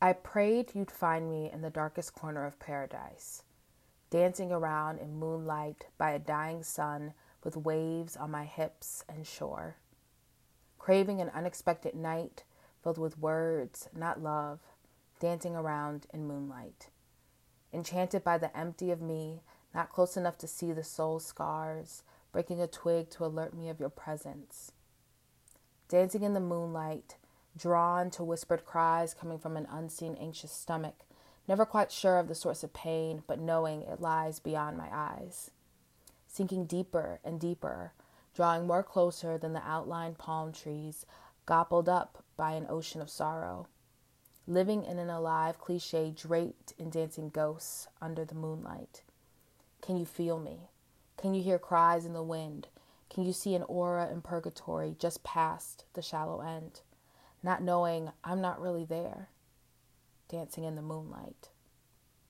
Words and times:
I 0.00 0.12
prayed 0.12 0.74
you'd 0.74 0.92
find 0.92 1.28
me 1.28 1.50
in 1.52 1.60
the 1.60 1.70
darkest 1.70 2.14
corner 2.14 2.46
of 2.46 2.60
paradise, 2.60 3.42
dancing 4.10 4.52
around 4.52 4.98
in 4.98 5.18
moonlight 5.18 5.86
by 5.98 6.12
a 6.12 6.20
dying 6.20 6.62
sun 6.62 7.14
with 7.42 7.56
waves 7.56 8.16
on 8.16 8.30
my 8.30 8.44
hips 8.44 9.04
and 9.08 9.26
shore, 9.26 9.76
craving 10.78 11.20
an 11.20 11.30
unexpected 11.30 11.96
night 11.96 12.44
filled 12.82 12.98
with 12.98 13.18
words, 13.18 13.88
not 13.92 14.22
love, 14.22 14.60
dancing 15.18 15.56
around 15.56 16.06
in 16.14 16.28
moonlight, 16.28 16.90
enchanted 17.72 18.22
by 18.22 18.38
the 18.38 18.56
empty 18.56 18.92
of 18.92 19.02
me, 19.02 19.42
not 19.74 19.90
close 19.90 20.16
enough 20.16 20.38
to 20.38 20.46
see 20.46 20.72
the 20.72 20.84
soul 20.84 21.18
scars, 21.18 22.04
breaking 22.30 22.60
a 22.60 22.68
twig 22.68 23.10
to 23.10 23.24
alert 23.24 23.52
me 23.52 23.68
of 23.68 23.80
your 23.80 23.90
presence. 23.90 24.70
Dancing 25.88 26.22
in 26.22 26.34
the 26.34 26.40
moonlight, 26.40 27.16
drawn 27.56 28.10
to 28.10 28.24
whispered 28.24 28.64
cries 28.64 29.14
coming 29.14 29.38
from 29.38 29.56
an 29.56 29.66
unseen 29.70 30.16
anxious 30.20 30.52
stomach, 30.52 31.04
never 31.46 31.64
quite 31.64 31.90
sure 31.90 32.18
of 32.18 32.28
the 32.28 32.34
source 32.34 32.62
of 32.62 32.72
pain, 32.72 33.22
but 33.26 33.40
knowing 33.40 33.82
it 33.82 34.00
lies 34.00 34.38
beyond 34.38 34.76
my 34.76 34.88
eyes. 34.92 35.50
Sinking 36.26 36.66
deeper 36.66 37.20
and 37.24 37.40
deeper, 37.40 37.92
drawing 38.34 38.66
more 38.66 38.82
closer 38.82 39.38
than 39.38 39.54
the 39.54 39.66
outlined 39.66 40.18
palm 40.18 40.52
trees, 40.52 41.06
gobbled 41.46 41.88
up 41.88 42.22
by 42.36 42.52
an 42.52 42.66
ocean 42.68 43.00
of 43.00 43.10
sorrow. 43.10 43.66
Living 44.46 44.84
in 44.84 44.98
an 44.98 45.10
alive 45.10 45.58
cliche 45.58 46.10
draped 46.10 46.72
in 46.78 46.90
dancing 46.90 47.30
ghosts 47.30 47.88
under 48.00 48.24
the 48.24 48.34
moonlight. 48.34 49.02
Can 49.80 49.96
you 49.96 50.06
feel 50.06 50.38
me? 50.38 50.68
Can 51.16 51.34
you 51.34 51.42
hear 51.42 51.58
cries 51.58 52.04
in 52.04 52.12
the 52.12 52.22
wind? 52.22 52.68
Can 53.10 53.24
you 53.24 53.32
see 53.32 53.54
an 53.54 53.62
aura 53.64 54.10
in 54.10 54.22
purgatory 54.22 54.94
just 54.98 55.24
past 55.24 55.84
the 55.94 56.02
shallow 56.02 56.40
end? 56.40 56.80
Not 57.42 57.62
knowing 57.62 58.10
I'm 58.24 58.40
not 58.40 58.60
really 58.60 58.84
there, 58.84 59.28
dancing 60.28 60.64
in 60.64 60.74
the 60.74 60.82
moonlight. 60.82 61.50